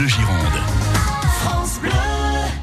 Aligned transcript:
Bleu 0.00 0.08
Gironde. 0.08 0.30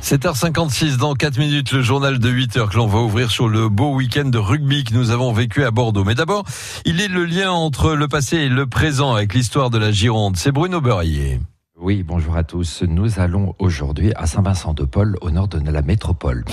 7h56 0.02 0.98
dans 0.98 1.14
4 1.14 1.38
minutes, 1.38 1.72
le 1.72 1.84
journal 1.84 2.18
de 2.18 2.32
8h 2.32 2.70
que 2.70 2.78
l'on 2.78 2.88
va 2.88 2.98
ouvrir 2.98 3.30
sur 3.30 3.48
le 3.48 3.70
beau 3.70 3.94
week-end 3.94 4.26
de 4.26 4.40
rugby 4.40 4.84
que 4.84 4.96
nous 4.96 5.12
avons 5.12 5.32
vécu 5.34 5.64
à 5.64 5.70
Bordeaux. 5.70 6.04
Mais 6.04 6.16
d'abord, 6.16 6.46
il 6.86 7.00
est 7.00 7.08
le 7.08 7.26
lien 7.26 7.52
entre 7.52 7.94
le 7.94 8.08
passé 8.08 8.38
et 8.38 8.50
le 8.50 8.66
présent 8.66 9.14
avec 9.14 9.36
l'histoire 9.36 9.70
de 9.70 9.78
la 9.78 9.92
Gironde. 9.92 10.36
C'est 10.36 10.52
Bruno 10.52 10.82
Beurrier. 10.82 11.40
Oui, 11.88 12.04
bonjour 12.04 12.36
à 12.36 12.44
tous. 12.44 12.84
Nous 12.84 13.22
allons 13.22 13.56
aujourd'hui 13.60 14.12
à 14.18 14.28
Saint-Vincent-de-Paul, 14.28 15.16
au 15.22 15.32
nord 15.32 15.48
de 15.48 15.58
la 15.72 15.82
métropole. 15.82 16.44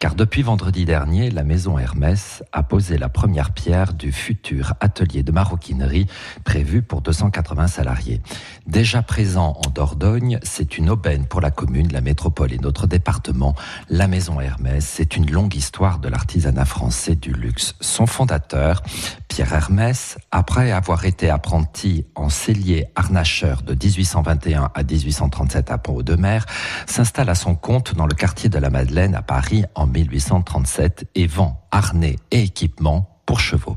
Car 0.00 0.16
depuis 0.16 0.42
vendredi 0.42 0.84
dernier, 0.84 1.30
la 1.30 1.44
maison 1.44 1.78
Hermès 1.78 2.42
a 2.50 2.64
posé 2.64 2.98
la 2.98 3.08
première 3.08 3.52
pierre 3.52 3.94
du 3.94 4.10
futur 4.10 4.74
atelier 4.80 5.22
de 5.22 5.30
maroquinerie 5.30 6.08
prévu 6.42 6.82
pour 6.82 7.02
280 7.02 7.68
salariés. 7.68 8.20
Déjà 8.66 9.00
présent 9.00 9.60
en 9.64 9.70
Dordogne, 9.70 10.40
c'est 10.42 10.76
une 10.76 10.90
aubaine 10.90 11.24
pour 11.24 11.40
la 11.40 11.52
commune, 11.52 11.92
la 11.92 12.00
métropole 12.00 12.52
et 12.52 12.58
notre 12.58 12.88
département. 12.88 13.54
La 13.90 14.08
maison 14.08 14.40
Hermès, 14.40 14.84
c'est 14.84 15.14
une 15.14 15.30
longue 15.30 15.54
histoire 15.54 16.00
de 16.00 16.08
l'artisanat 16.08 16.64
français 16.64 17.14
du 17.14 17.32
luxe. 17.32 17.76
Son 17.80 18.06
fondateur, 18.06 18.82
Pierre 19.30 19.54
Hermès, 19.54 20.18
après 20.32 20.72
avoir 20.72 21.04
été 21.04 21.30
apprenti 21.30 22.04
en 22.16 22.28
cellier 22.28 22.86
harnacheur 22.96 23.62
de 23.62 23.74
1821 23.74 24.70
à 24.74 24.82
1837 24.82 25.70
à 25.70 25.78
Pont-de-Mer, 25.78 26.46
s'installe 26.86 27.30
à 27.30 27.36
son 27.36 27.54
compte 27.54 27.94
dans 27.94 28.06
le 28.06 28.14
quartier 28.14 28.50
de 28.50 28.58
la 28.58 28.70
Madeleine 28.70 29.14
à 29.14 29.22
Paris 29.22 29.64
en 29.76 29.86
1837 29.86 31.10
et 31.14 31.28
vend 31.28 31.64
harnais 31.70 32.16
et 32.32 32.42
équipements 32.42 33.19
pour 33.30 33.38
chevaux. 33.38 33.76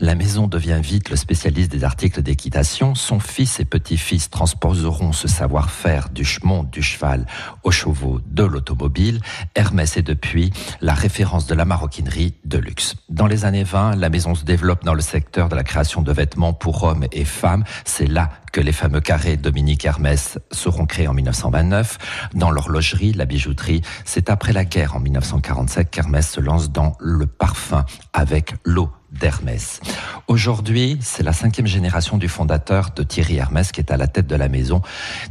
La 0.00 0.14
maison 0.14 0.46
devient 0.46 0.80
vite 0.82 1.10
le 1.10 1.16
spécialiste 1.16 1.70
des 1.70 1.84
articles 1.84 2.22
d'équitation. 2.22 2.94
Son 2.94 3.20
fils 3.20 3.60
et 3.60 3.66
petit-fils 3.66 4.30
transposeront 4.30 5.12
ce 5.12 5.28
savoir-faire 5.28 6.08
du 6.08 6.24
chemin 6.24 6.64
du 6.64 6.80
cheval 6.80 7.26
aux 7.62 7.70
chevaux 7.70 8.22
de 8.24 8.42
l'automobile. 8.42 9.20
Hermès 9.54 9.98
est 9.98 10.02
depuis 10.02 10.50
la 10.80 10.94
référence 10.94 11.46
de 11.46 11.54
la 11.54 11.66
maroquinerie 11.66 12.36
de 12.46 12.56
luxe. 12.56 12.94
Dans 13.10 13.26
les 13.26 13.44
années 13.44 13.64
20, 13.64 13.96
la 13.96 14.08
maison 14.08 14.34
se 14.34 14.44
développe 14.44 14.82
dans 14.82 14.94
le 14.94 15.02
secteur 15.02 15.50
de 15.50 15.56
la 15.56 15.62
création 15.62 16.00
de 16.00 16.10
vêtements 16.10 16.54
pour 16.54 16.82
hommes 16.84 17.04
et 17.12 17.26
femmes. 17.26 17.64
C'est 17.84 18.06
là 18.06 18.30
que 18.50 18.62
les 18.62 18.72
fameux 18.72 19.02
carrés 19.02 19.36
Dominique 19.36 19.84
Hermès 19.84 20.38
seront 20.50 20.86
créés 20.86 21.08
en 21.08 21.12
1929. 21.12 22.30
Dans 22.32 22.50
l'horlogerie, 22.50 23.12
la 23.12 23.26
bijouterie, 23.26 23.82
c'est 24.06 24.30
après 24.30 24.54
la 24.54 24.64
guerre 24.64 24.96
en 24.96 25.00
1947 25.00 25.90
qu'Hermès 25.90 26.26
se 26.26 26.40
lance 26.40 26.70
dans 26.70 26.96
le 26.98 27.26
parfum 27.26 27.84
avec 28.14 28.54
l'eau 28.64 28.85
know 28.86 29.05
d'Hermès. 29.12 29.80
Aujourd'hui, 30.28 30.98
c'est 31.00 31.22
la 31.22 31.32
cinquième 31.32 31.66
génération 31.66 32.18
du 32.18 32.28
fondateur 32.28 32.90
de 32.94 33.02
Thierry 33.02 33.36
Hermès 33.36 33.72
qui 33.72 33.80
est 33.80 33.90
à 33.92 33.96
la 33.96 34.06
tête 34.06 34.26
de 34.26 34.34
la 34.34 34.48
maison. 34.48 34.82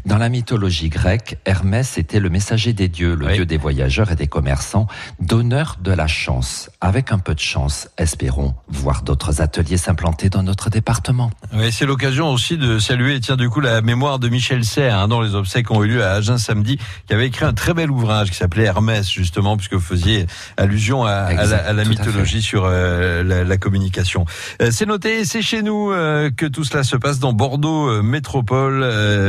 Dans 0.05 0.17
la 0.17 0.29
mythologie 0.29 0.89
grecque, 0.89 1.37
Hermès 1.45 1.97
était 1.97 2.19
le 2.19 2.29
messager 2.29 2.73
des 2.73 2.87
dieux, 2.87 3.15
le 3.15 3.33
dieu 3.33 3.45
des 3.45 3.57
voyageurs 3.57 4.11
et 4.11 4.15
des 4.15 4.27
commerçants, 4.27 4.87
donneur 5.19 5.77
de 5.81 5.91
la 5.91 6.07
chance. 6.07 6.69
Avec 6.81 7.11
un 7.11 7.19
peu 7.19 7.35
de 7.35 7.39
chance, 7.39 7.89
espérons 7.97 8.55
voir 8.67 9.01
d'autres 9.03 9.41
ateliers 9.41 9.77
s'implanter 9.77 10.29
dans 10.29 10.43
notre 10.43 10.69
département. 10.69 11.31
Oui, 11.53 11.71
c'est 11.71 11.85
l'occasion 11.85 12.31
aussi 12.31 12.57
de 12.57 12.79
saluer, 12.79 13.19
tiens, 13.19 13.35
du 13.35 13.49
coup, 13.49 13.59
la 13.59 13.81
mémoire 13.81 14.19
de 14.19 14.29
Michel 14.29 14.63
Serre, 14.63 14.97
hein, 14.97 15.07
dans 15.07 15.21
les 15.21 15.35
obsèques 15.35 15.67
qui 15.67 15.73
ont 15.73 15.83
eu 15.83 15.87
lieu 15.87 16.03
à 16.03 16.11
Agen 16.11 16.37
samedi, 16.37 16.77
qui 17.07 17.13
avait 17.13 17.27
écrit 17.27 17.45
un 17.45 17.53
très 17.53 17.73
bel 17.73 17.91
ouvrage 17.91 18.29
qui 18.29 18.37
s'appelait 18.37 18.63
Hermès, 18.63 19.09
justement, 19.09 19.57
puisque 19.57 19.73
vous 19.73 19.79
faisiez 19.79 20.25
allusion 20.57 21.05
à, 21.05 21.11
à 21.11 21.45
la, 21.45 21.57
à 21.57 21.73
la 21.73 21.85
mythologie 21.85 22.41
sur 22.41 22.63
euh, 22.65 23.23
la, 23.23 23.43
la, 23.43 23.57
communication. 23.65 24.25
Euh, 24.61 24.69
c'est 24.71 24.85
noté, 24.85 25.25
c'est 25.25 25.41
chez 25.41 25.63
nous 25.63 25.91
euh, 25.91 26.29
que 26.29 26.45
tout 26.45 26.63
cela 26.63 26.83
se 26.83 26.95
passe 26.95 27.17
dans 27.17 27.33
Bordeaux 27.33 27.89
euh, 27.89 28.03
Métropole. 28.03 28.85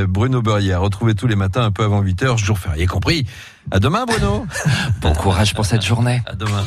Bruno 0.08 0.42
Beurrier, 0.42 0.74
retrouvez 0.74 1.14
tous 1.14 1.26
les 1.26 1.36
matins 1.36 1.62
un 1.62 1.70
peu 1.70 1.84
avant 1.84 2.02
8h, 2.02 2.36
jour 2.36 2.58
férié 2.58 2.86
compris. 2.86 3.26
À 3.70 3.80
demain, 3.80 4.04
Bruno. 4.04 4.46
bon 5.00 5.14
courage 5.14 5.54
pour 5.54 5.64
cette 5.64 5.84
journée. 5.84 6.20
À 6.26 6.34
demain. 6.34 6.64